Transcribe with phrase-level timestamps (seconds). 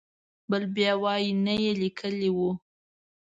[0.49, 2.37] بل بیا وایي نه یې لیکلی و.